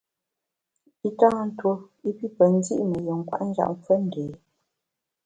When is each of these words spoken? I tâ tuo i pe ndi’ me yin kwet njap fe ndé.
I 1.07 1.09
tâ 1.19 1.29
tuo 1.57 1.73
i 2.09 2.11
pe 2.35 2.45
ndi’ 2.55 2.73
me 2.89 2.97
yin 3.05 3.21
kwet 3.27 3.43
njap 3.47 3.73
fe 3.85 3.93
ndé. 4.05 4.23